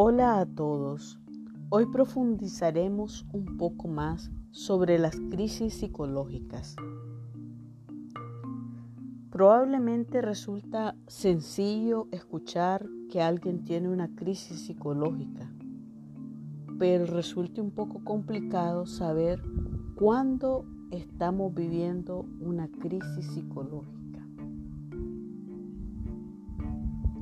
Hola 0.00 0.38
a 0.38 0.46
todos. 0.46 1.18
Hoy 1.70 1.86
profundizaremos 1.86 3.26
un 3.32 3.56
poco 3.56 3.88
más 3.88 4.30
sobre 4.52 4.96
las 4.96 5.16
crisis 5.28 5.74
psicológicas. 5.74 6.76
Probablemente 9.28 10.22
resulta 10.22 10.94
sencillo 11.08 12.06
escuchar 12.12 12.86
que 13.10 13.20
alguien 13.20 13.64
tiene 13.64 13.88
una 13.88 14.14
crisis 14.14 14.66
psicológica, 14.66 15.52
pero 16.78 17.04
resulta 17.04 17.60
un 17.60 17.72
poco 17.72 18.04
complicado 18.04 18.86
saber 18.86 19.42
cuándo 19.96 20.64
estamos 20.92 21.52
viviendo 21.52 22.24
una 22.38 22.68
crisis 22.68 23.32
psicológica. 23.34 23.97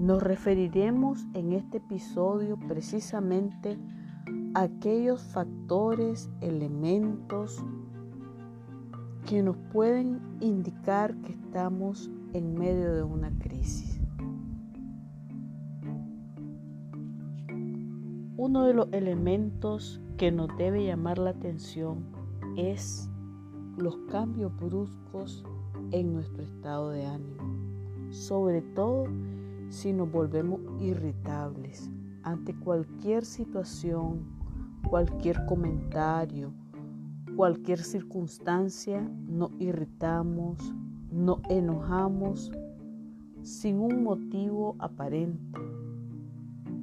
Nos 0.00 0.22
referiremos 0.22 1.26
en 1.34 1.52
este 1.52 1.76
episodio 1.76 2.56
precisamente 2.56 3.76
a 4.54 4.62
aquellos 4.62 5.20
factores, 5.20 6.30
elementos 6.40 7.62
que 9.28 9.42
nos 9.42 9.58
pueden 9.74 10.18
indicar 10.40 11.14
que 11.16 11.32
estamos 11.32 12.10
en 12.32 12.54
medio 12.54 12.94
de 12.94 13.02
una 13.02 13.30
crisis. 13.40 14.00
Uno 18.38 18.64
de 18.64 18.72
los 18.72 18.88
elementos 18.92 20.00
que 20.16 20.32
nos 20.32 20.48
debe 20.56 20.82
llamar 20.82 21.18
la 21.18 21.30
atención 21.30 22.06
es 22.56 23.10
los 23.76 23.98
cambios 24.10 24.56
bruscos 24.56 25.44
en 25.90 26.14
nuestro 26.14 26.42
estado 26.42 26.88
de 26.88 27.04
ánimo, 27.04 27.42
sobre 28.08 28.62
todo 28.62 29.04
si 29.70 29.92
nos 29.92 30.10
volvemos 30.10 30.60
irritables 30.80 31.90
ante 32.24 32.54
cualquier 32.54 33.24
situación, 33.24 34.26
cualquier 34.88 35.46
comentario, 35.46 36.52
cualquier 37.36 37.78
circunstancia, 37.78 39.00
nos 39.00 39.52
irritamos, 39.60 40.74
nos 41.12 41.38
enojamos 41.48 42.50
sin 43.42 43.78
un 43.78 44.02
motivo 44.02 44.74
aparente. 44.80 45.60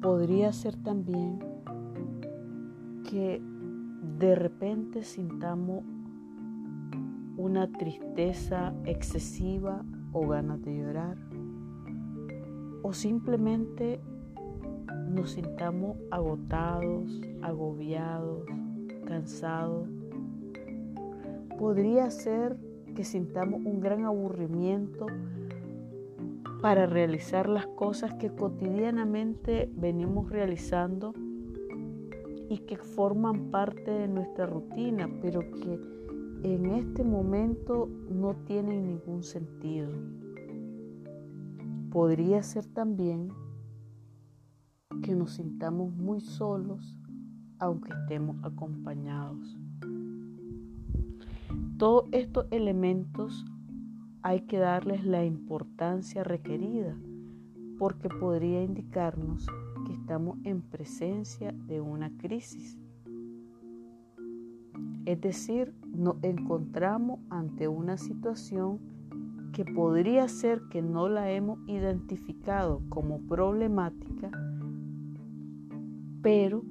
Podría 0.00 0.50
ser 0.52 0.74
también 0.76 1.38
que 3.08 3.42
de 4.18 4.34
repente 4.34 5.04
sintamos 5.04 5.84
una 7.36 7.70
tristeza 7.70 8.72
excesiva 8.86 9.84
o 10.12 10.26
ganas 10.26 10.62
de 10.62 10.78
llorar 10.78 11.29
o 12.82 12.92
simplemente 12.92 14.00
nos 15.08 15.32
sintamos 15.32 15.96
agotados, 16.10 17.20
agobiados, 17.42 18.44
cansados. 19.06 19.88
Podría 21.58 22.10
ser 22.10 22.56
que 22.94 23.04
sintamos 23.04 23.60
un 23.64 23.80
gran 23.80 24.04
aburrimiento 24.04 25.06
para 26.60 26.86
realizar 26.86 27.48
las 27.48 27.66
cosas 27.66 28.14
que 28.14 28.30
cotidianamente 28.30 29.70
venimos 29.74 30.30
realizando 30.30 31.14
y 32.48 32.58
que 32.58 32.76
forman 32.76 33.50
parte 33.50 33.90
de 33.90 34.08
nuestra 34.08 34.46
rutina, 34.46 35.08
pero 35.22 35.40
que 35.40 35.80
en 36.42 36.66
este 36.72 37.04
momento 37.04 37.88
no 38.10 38.34
tienen 38.44 38.86
ningún 38.86 39.22
sentido. 39.22 39.88
Podría 41.90 42.42
ser 42.42 42.66
también 42.66 43.32
que 45.02 45.14
nos 45.16 45.32
sintamos 45.32 45.92
muy 45.92 46.20
solos 46.20 46.96
aunque 47.58 47.92
estemos 47.92 48.36
acompañados. 48.44 49.58
Todos 51.78 52.04
estos 52.12 52.46
elementos 52.50 53.44
hay 54.22 54.42
que 54.42 54.58
darles 54.58 55.04
la 55.04 55.24
importancia 55.24 56.22
requerida 56.22 56.96
porque 57.78 58.08
podría 58.08 58.62
indicarnos 58.62 59.46
que 59.86 59.94
estamos 59.94 60.38
en 60.44 60.62
presencia 60.62 61.52
de 61.66 61.80
una 61.80 62.16
crisis. 62.18 62.78
Es 65.06 65.20
decir, 65.20 65.74
nos 65.86 66.22
encontramos 66.22 67.20
ante 67.30 67.66
una 67.66 67.96
situación 67.96 68.89
que 69.52 69.64
podría 69.64 70.28
ser 70.28 70.62
que 70.70 70.82
no 70.82 71.08
la 71.08 71.30
hemos 71.30 71.58
identificado 71.66 72.82
como 72.88 73.20
problemática, 73.20 74.30
pero 76.22 76.62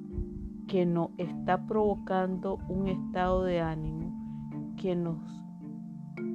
que 0.66 0.86
nos 0.86 1.10
está 1.18 1.66
provocando 1.66 2.58
un 2.68 2.88
estado 2.88 3.42
de 3.42 3.60
ánimo 3.60 4.74
que 4.76 4.94
nos 4.94 5.18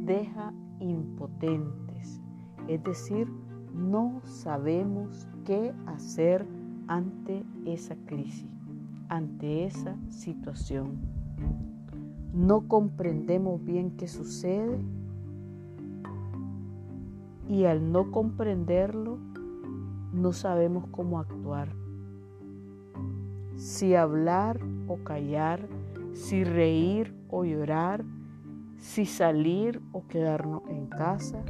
deja 0.06 0.54
impotentes. 0.80 2.22
Es 2.68 2.84
decir, 2.84 3.28
no 3.74 4.22
sabemos 4.26 5.28
qué 5.46 5.74
hacer 5.86 6.46
ante 6.88 7.44
esa 7.66 7.96
crisis, 8.06 8.50
ante 9.10 9.66
esa 9.66 9.96
situación. 10.10 11.00
No 12.34 12.68
comprendemos 12.68 13.64
bien 13.64 13.92
qué 13.98 14.08
sucede 14.08 14.80
y 17.48 17.66
al 17.66 17.92
no 17.92 18.12
comprenderlo 18.12 19.18
no 20.14 20.34
sabemos 20.34 20.88
cómo 20.92 21.20
actuar. 21.20 21.70
Si 23.58 23.96
hablar 23.96 24.60
o 24.88 24.98
callar, 25.04 25.68
si 26.14 26.44
reír 26.44 27.14
o 27.30 27.44
llorar, 27.44 28.04
si 28.78 29.06
salir 29.06 29.82
o 29.92 30.08
quedarnos 30.08 30.64
en 30.70 30.88
casa. 30.88 31.44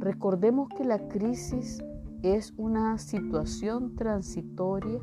Recordemos 0.00 0.68
que 0.68 0.84
la 0.84 1.08
crisis 1.08 1.82
es 2.22 2.54
una 2.56 2.98
situación 2.98 3.96
transitoria 3.96 5.00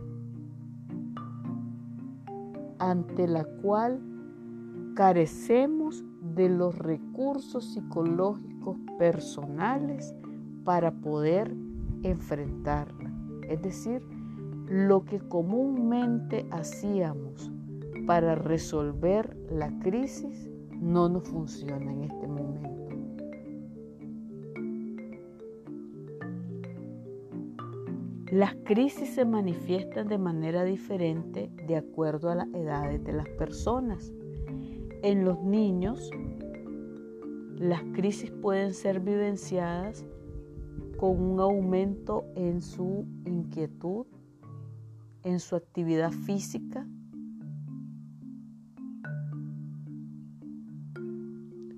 ante 2.79 3.27
la 3.27 3.45
cual 3.61 4.12
carecemos 4.95 6.03
de 6.35 6.49
los 6.49 6.77
recursos 6.77 7.73
psicológicos 7.73 8.77
personales 8.97 10.15
para 10.63 10.91
poder 10.91 11.53
enfrentarla. 12.03 13.11
Es 13.49 13.61
decir, 13.61 14.01
lo 14.67 15.03
que 15.03 15.19
comúnmente 15.19 16.45
hacíamos 16.51 17.51
para 18.05 18.35
resolver 18.35 19.37
la 19.49 19.77
crisis 19.79 20.49
no 20.79 21.09
nos 21.09 21.27
funciona 21.27 21.91
en 21.91 22.03
este 22.03 22.27
momento. 22.27 22.73
Las 28.31 28.55
crisis 28.63 29.13
se 29.13 29.25
manifiestan 29.25 30.07
de 30.07 30.17
manera 30.17 30.63
diferente 30.63 31.51
de 31.67 31.75
acuerdo 31.77 32.31
a 32.31 32.35
las 32.35 32.47
edades 32.47 33.03
de 33.03 33.13
las 33.13 33.29
personas. 33.29 34.11
En 35.03 35.25
los 35.25 35.43
niños, 35.43 36.09
las 37.57 37.83
crisis 37.93 38.31
pueden 38.31 38.73
ser 38.73 39.01
vivenciadas 39.01 40.05
con 40.97 41.21
un 41.21 41.41
aumento 41.41 42.23
en 42.35 42.61
su 42.61 43.05
inquietud, 43.25 44.05
en 45.23 45.41
su 45.41 45.57
actividad 45.57 46.11
física, 46.11 46.87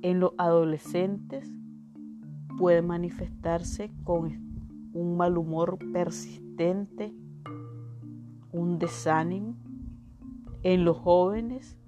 en 0.04 0.19
los 0.19 0.33
adolescentes 0.38 1.51
puede 2.60 2.83
manifestarse 2.83 3.92
con 4.04 4.92
un 4.94 5.18
mal 5.18 5.39
humor 5.39 5.80
persistente, 5.92 7.12
un 8.51 8.77
desánimo. 8.77 9.56
En 10.62 10.86
los 10.86 10.98
jóvenes 10.98 11.80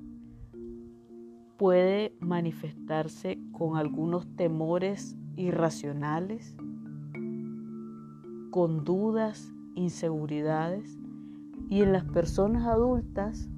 puede 1.57 2.15
manifestarse 2.19 3.39
con 3.51 3.77
algunos 3.77 4.27
temores 4.35 5.17
irracionales, 5.35 6.55
con 8.51 8.83
dudas, 8.83 9.51
inseguridades 9.75 10.97
y 11.69 11.81
en 11.81 11.93
las 11.93 12.05
personas 12.05 12.65
adultas 12.65 13.49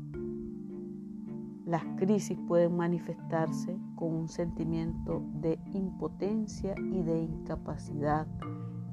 las 1.65 1.83
crisis 1.97 2.37
pueden 2.47 2.75
manifestarse 2.75 3.77
con 3.95 4.15
un 4.15 4.27
sentimiento 4.27 5.21
de 5.35 5.59
impotencia 5.73 6.73
y 6.91 7.03
de 7.03 7.21
incapacidad, 7.21 8.25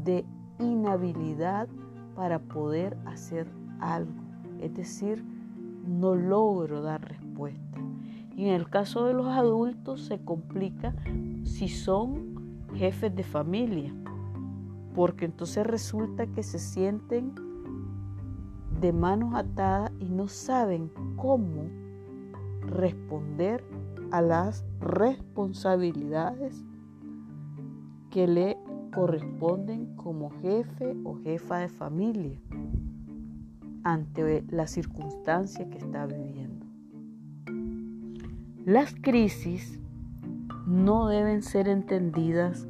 de 0.05 0.26
inhabilidad 0.59 1.69
para 2.14 2.38
poder 2.38 2.99
hacer 3.06 3.50
algo. 3.81 4.12
Es 4.61 4.75
decir, 4.75 5.25
no 5.87 6.14
logro 6.14 6.82
dar 6.82 7.00
respuesta. 7.00 7.81
Y 8.37 8.49
en 8.49 8.55
el 8.55 8.69
caso 8.69 9.06
de 9.06 9.15
los 9.15 9.27
adultos 9.27 10.03
se 10.03 10.19
complica 10.21 10.94
si 11.44 11.69
son 11.69 12.61
jefes 12.75 13.15
de 13.17 13.25
familia, 13.25 13.94
porque 14.94 15.25
entonces 15.25 15.67
resulta 15.67 16.27
que 16.27 16.43
se 16.43 16.59
sienten 16.59 17.33
de 18.81 18.93
manos 18.93 19.35
atadas 19.35 19.91
y 20.00 20.05
no 20.05 20.29
saben 20.29 20.91
cómo 21.17 21.65
responder 22.67 23.65
a 24.11 24.21
las 24.21 24.65
responsabilidades 24.81 26.62
que 28.11 28.27
le 28.27 28.59
corresponden 28.94 29.97
como 29.97 30.31
jefe 30.43 30.97
o 31.05 31.17
jefa 31.23 31.59
de 31.59 31.69
familia 31.69 32.41
ante 33.83 34.44
la 34.49 34.67
circunstancia 34.67 35.69
que 35.69 35.79
está 35.79 36.06
viviendo. 36.06 36.46
Las 38.67 38.97
crisis 39.01 39.79
no 40.67 41.07
deben 41.07 41.45
ser 41.45 41.69
entendidas 41.69 42.67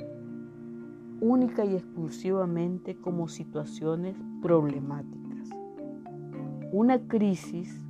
única 1.23 1.65
y 1.65 1.75
exclusivamente 1.75 3.01
como 3.01 3.29
situaciones 3.29 4.15
problemáticas. 4.43 5.49
Una 6.71 6.99
crisis 7.09 7.83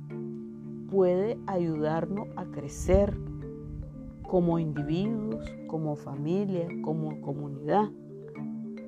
puede 0.89 1.37
ayudarnos 1.47 2.29
a 2.37 2.45
crecer 2.45 3.13
como 4.25 4.57
individuos, 4.57 5.53
como 5.67 5.97
familia, 5.97 6.65
como 6.85 7.19
comunidad, 7.19 7.89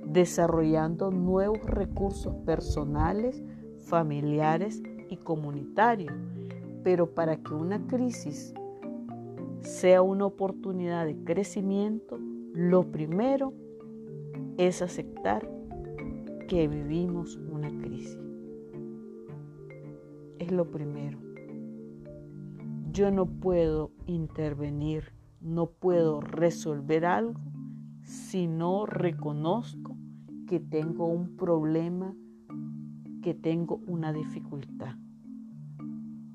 desarrollando 0.05 1.11
nuevos 1.11 1.59
recursos 1.65 2.33
personales, 2.45 3.43
familiares 3.79 4.81
y 5.09 5.17
comunitarios. 5.17 6.13
Pero 6.85 7.13
para 7.13 7.35
que 7.35 7.53
una 7.53 7.85
crisis 7.85 8.53
sea 9.61 10.01
una 10.01 10.25
oportunidad 10.25 11.05
de 11.05 11.15
crecimiento, 11.23 12.17
lo 12.53 12.91
primero 12.91 13.53
es 14.57 14.81
aceptar 14.81 15.49
que 16.47 16.67
vivimos 16.67 17.37
una 17.51 17.69
crisis. 17.69 18.17
Es 20.39 20.51
lo 20.51 20.69
primero. 20.71 21.19
Yo 22.91 23.11
no 23.11 23.25
puedo 23.27 23.91
intervenir, 24.07 25.13
no 25.41 25.67
puedo 25.67 26.21
resolver 26.21 27.05
algo 27.05 27.39
si 28.01 28.47
no 28.47 28.85
reconozco 28.85 29.95
que 30.47 30.59
tengo 30.59 31.05
un 31.05 31.35
problema, 31.37 32.15
que 33.21 33.35
tengo 33.35 33.81
una 33.85 34.11
dificultad. 34.11 34.95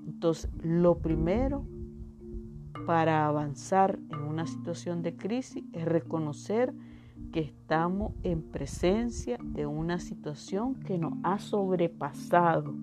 Entonces, 0.07 0.51
lo 0.63 0.99
primero 0.99 1.67
para 2.87 3.27
avanzar 3.27 3.99
en 4.11 4.21
una 4.21 4.47
situación 4.47 5.03
de 5.03 5.17
crisis 5.17 5.65
es 5.73 5.85
reconocer 5.85 6.75
que 7.33 7.41
estamos 7.41 8.13
en 8.23 8.43
presencia 8.43 9.39
de 9.43 9.67
una 9.67 9.99
situación 9.99 10.75
que 10.75 10.99
nos 10.99 11.15
ha 11.23 11.39
sobrepasado, 11.39 12.75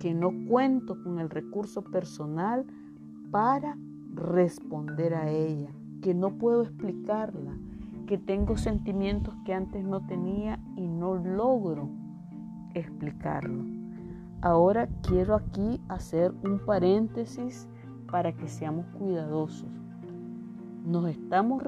que 0.00 0.14
no 0.14 0.30
cuento 0.48 1.02
con 1.02 1.18
el 1.20 1.30
recurso 1.30 1.82
personal 1.82 2.66
para 3.30 3.76
responder 4.14 5.14
a 5.14 5.30
ella, 5.30 5.70
que 6.02 6.14
no 6.14 6.36
puedo 6.36 6.62
explicarla, 6.62 7.56
que 8.06 8.18
tengo 8.18 8.56
sentimientos 8.56 9.34
que 9.44 9.54
antes 9.54 9.84
no 9.84 10.06
tenía 10.06 10.60
y 10.76 10.86
no 10.86 11.14
logro 11.14 11.88
explicarlo. 12.74 13.64
Ahora 14.42 14.88
quiero 15.02 15.34
aquí 15.34 15.80
hacer 15.88 16.32
un 16.44 16.58
paréntesis 16.58 17.68
para 18.14 18.30
que 18.30 18.46
seamos 18.46 18.86
cuidadosos. 18.96 19.68
Nos 20.86 21.08
estamos 21.08 21.60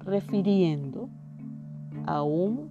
refiriendo 0.00 1.08
a, 2.04 2.22
un, 2.22 2.68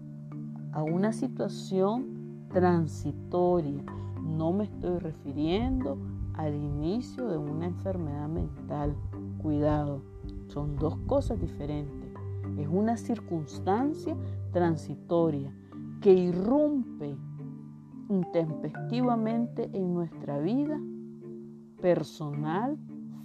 a 0.72 0.84
una 0.84 1.14
situación 1.14 2.46
transitoria. 2.54 3.84
No 4.22 4.54
me 4.54 4.66
estoy 4.66 5.00
refiriendo 5.00 5.98
al 6.36 6.54
inicio 6.54 7.28
de 7.28 7.40
una 7.40 7.66
enfermedad 7.66 8.30
mental. 8.30 8.96
Cuidado, 9.42 10.04
son 10.50 10.76
dos 10.76 10.96
cosas 11.08 11.42
diferentes. 11.42 12.12
Es 12.56 12.68
una 12.68 12.98
circunstancia 12.98 14.16
transitoria 14.52 15.52
que 16.02 16.14
irrumpe 16.14 17.18
intempestivamente 18.10 19.72
en 19.74 19.96
nuestra 19.96 20.38
vida 20.38 20.80
personal, 21.82 22.78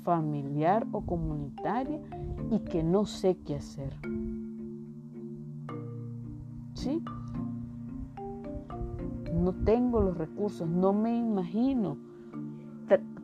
familiar 0.02 0.86
o 0.92 1.02
comunitaria 1.02 2.00
y 2.50 2.58
que 2.60 2.82
no 2.82 3.06
sé 3.06 3.36
qué 3.44 3.56
hacer. 3.56 3.92
¿Sí? 6.74 7.02
No 9.34 9.52
tengo 9.64 10.00
los 10.00 10.16
recursos, 10.16 10.68
no 10.68 10.92
me 10.92 11.16
imagino. 11.16 11.96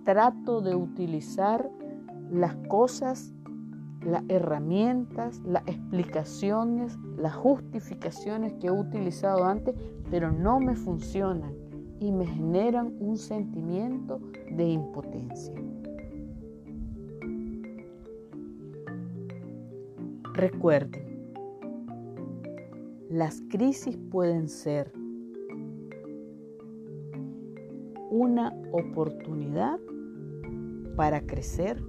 trato 0.05 0.63
de 0.63 0.75
utilizar 0.75 1.71
las 2.31 2.55
cosas, 2.69 3.35
las 4.01 4.23
herramientas, 4.29 5.43
las 5.45 5.63
explicaciones, 5.67 6.97
las 7.19 7.35
justificaciones 7.35 8.55
que 8.55 8.69
he 8.69 8.71
utilizado 8.71 9.45
antes, 9.45 9.75
pero 10.11 10.33
no 10.33 10.61
me 10.61 10.77
funcionan 10.77 11.68
y 12.01 12.13
me 12.13 12.27
generan 12.27 12.95
un 13.01 13.17
sentimiento 13.17 14.21
de 14.51 14.69
impotencia. 14.69 15.55
Recuerden, 20.35 21.03
las 23.09 23.43
crisis 23.49 23.97
pueden 24.11 24.49
ser 24.49 24.93
una 28.11 28.55
oportunidad 28.71 29.79
para 30.95 31.21
crecer 31.23 31.83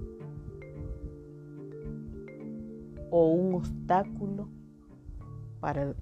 o 3.10 3.32
un 3.32 3.54
obstáculo 3.54 4.48
para, 5.60 5.94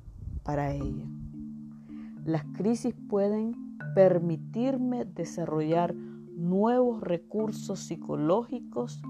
para 0.43 0.72
ella. 0.72 1.06
Las 2.25 2.44
crisis 2.54 2.94
pueden 3.08 3.67
permitirme 3.94 5.04
desarrollar 5.04 5.94
nuevos 5.94 7.00
recursos 7.00 7.80
psicológicos 7.80 9.02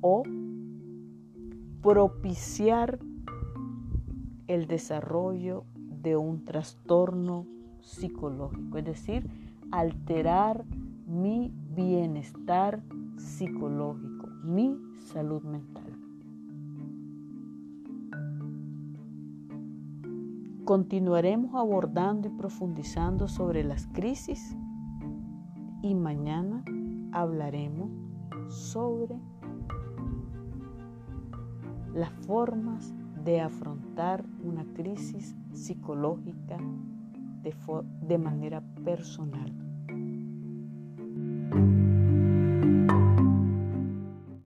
o 0.00 0.22
propiciar 1.82 2.98
el 4.46 4.66
desarrollo 4.66 5.64
de 6.02 6.16
un 6.16 6.44
trastorno 6.44 7.46
psicológico, 7.80 8.78
es 8.78 8.84
decir, 8.84 9.30
alterar 9.70 10.64
mi 11.06 11.52
bienestar 11.74 12.82
psicológico, 13.16 14.28
mi 14.44 14.76
salud 15.12 15.42
mental. 15.42 15.87
Continuaremos 20.68 21.54
abordando 21.54 22.28
y 22.28 22.30
profundizando 22.30 23.26
sobre 23.26 23.64
las 23.64 23.86
crisis 23.86 24.54
y 25.80 25.94
mañana 25.94 26.62
hablaremos 27.10 27.88
sobre 28.50 29.18
las 31.94 32.12
formas 32.26 32.94
de 33.24 33.40
afrontar 33.40 34.26
una 34.44 34.66
crisis 34.74 35.34
psicológica 35.54 36.58
de, 37.40 37.54
de 38.02 38.18
manera 38.18 38.60
personal. 38.84 39.67